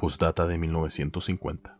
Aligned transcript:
Postdata 0.00 0.46
de 0.46 0.56
1950. 0.56 1.76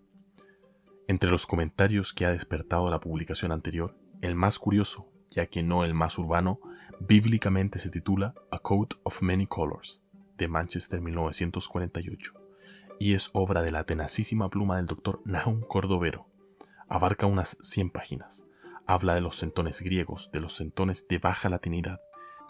Entre 1.09 1.31
los 1.31 1.47
comentarios 1.47 2.13
que 2.13 2.27
ha 2.27 2.31
despertado 2.31 2.91
la 2.91 3.01
publicación 3.01 3.51
anterior, 3.51 3.97
el 4.21 4.35
más 4.35 4.59
curioso, 4.59 5.11
ya 5.31 5.47
que 5.47 5.63
no 5.63 5.85
el 5.85 5.95
más 5.95 6.19
urbano, 6.19 6.61
bíblicamente 7.01 7.79
se 7.79 7.89
titula 7.89 8.35
A 8.51 8.59
Coat 8.59 8.93
of 9.05 9.23
Many 9.23 9.47
Colors, 9.47 10.03
de 10.37 10.49
Manchester 10.49 11.01
1948, 11.01 12.35
y 12.99 13.15
es 13.15 13.31
obra 13.33 13.63
de 13.63 13.71
la 13.71 13.85
tenacísima 13.85 14.51
pluma 14.51 14.77
del 14.77 14.85
doctor 14.85 15.23
Nahum 15.25 15.63
Cordovero. 15.63 16.27
Abarca 16.91 17.25
unas 17.25 17.57
100 17.63 17.89
páginas. 17.89 18.45
Habla 18.85 19.15
de 19.15 19.23
los 19.23 19.37
centones 19.37 19.81
griegos, 19.81 20.31
de 20.31 20.41
los 20.41 20.57
centones 20.57 21.09
de 21.09 21.17
baja 21.17 21.49
latinidad, 21.49 22.03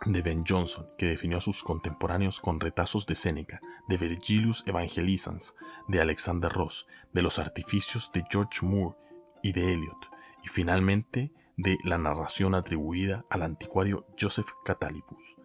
de 0.06 0.22
Ben 0.22 0.44
Jonson, 0.46 0.88
que 0.96 1.06
definió 1.06 1.38
a 1.38 1.40
sus 1.40 1.62
contemporáneos 1.62 2.40
con 2.40 2.60
retazos 2.60 3.06
de 3.06 3.14
Séneca, 3.14 3.60
de 3.88 3.96
Virgilius 3.96 4.66
Evangelizans, 4.66 5.54
de 5.88 6.00
Alexander 6.00 6.50
Ross, 6.50 6.86
de 7.12 7.22
los 7.22 7.38
artificios 7.38 8.10
de 8.12 8.24
George 8.30 8.64
Moore 8.64 8.96
y 9.42 9.52
de 9.52 9.72
Eliot, 9.72 10.08
y 10.44 10.48
finalmente 10.48 11.32
de 11.56 11.78
la 11.84 11.98
narración 11.98 12.54
atribuida 12.54 13.24
al 13.28 13.42
anticuario 13.42 14.06
Joseph 14.18 14.48
Catalibus. 14.64 15.36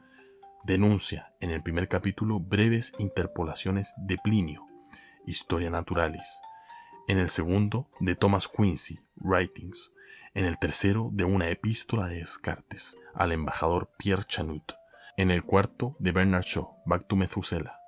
Denuncia 0.63 1.33
en 1.41 1.51
el 1.51 1.61
primer 1.61 1.87
capítulo 1.87 2.39
breves 2.39 2.93
interpolaciones 2.97 3.93
de 3.97 4.17
Plinio, 4.17 4.65
Historia 5.25 5.69
Naturalis, 5.69 6.41
en 7.07 7.19
el 7.19 7.29
segundo 7.29 7.89
de 7.99 8.15
Thomas 8.15 8.47
Quincy, 8.47 8.99
Writings, 9.17 9.93
en 10.33 10.45
el 10.45 10.57
tercero 10.57 11.09
de 11.13 11.23
una 11.23 11.49
epístola 11.49 12.07
de 12.07 12.17
Descartes 12.17 12.97
al 13.13 13.31
embajador 13.31 13.89
Pierre 13.97 14.25
Chanut, 14.25 14.73
en 15.17 15.31
el 15.31 15.43
cuarto 15.43 15.95
de 15.99 16.11
Bernard 16.11 16.43
Shaw, 16.43 16.83
Back 16.85 17.07
to 17.07 17.15
Methuselah, 17.15 17.79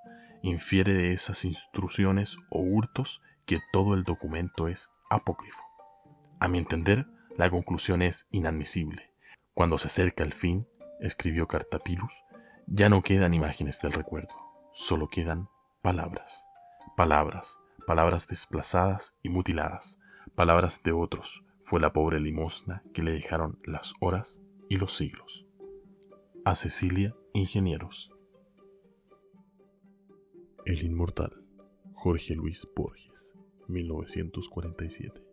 infiere 0.42 0.94
de 0.94 1.14
esas 1.14 1.44
instrucciones 1.46 2.38
o 2.50 2.62
hurtos 2.62 3.22
que 3.46 3.60
todo 3.74 3.96
el 3.96 4.04
documento 4.04 4.68
es 4.68 4.90
apócrifo. 5.10 5.64
A 6.40 6.48
mi 6.48 6.58
entender, 6.60 7.08
la 7.38 7.50
conclusión 7.50 8.02
es 8.02 8.28
inadmisible. 8.32 9.12
Cuando 9.54 9.78
se 9.78 9.88
acerca 9.88 10.24
el 10.24 10.34
fin, 10.34 10.68
escribió 11.00 11.48
Cartapilus, 11.48 12.14
ya 12.68 12.90
no 12.90 13.02
quedan 13.02 13.34
imágenes 13.34 13.82
del 13.82 13.94
recuerdo, 13.94 14.36
solo 14.74 15.10
quedan 15.10 15.50
palabras. 15.82 16.48
Palabras, 16.96 17.60
palabras 17.88 18.28
desplazadas 18.28 19.16
y 19.24 19.30
mutiladas, 19.30 19.98
palabras 20.36 20.84
de 20.84 20.92
otros, 20.92 21.46
fue 21.62 21.80
la 21.80 21.94
pobre 21.94 22.20
limosna 22.20 22.84
que 22.94 23.02
le 23.02 23.14
dejaron 23.14 23.60
las 23.64 23.94
horas 24.02 24.42
y 24.68 24.76
los 24.76 24.94
siglos. 24.94 25.46
A 26.44 26.56
Cecilia 26.56 27.16
Ingenieros. 27.32 28.12
El 30.66 30.84
inmortal 30.84 31.46
Jorge 31.94 32.36
Luis 32.36 32.68
Borges, 32.76 33.34
1947. 33.70 35.24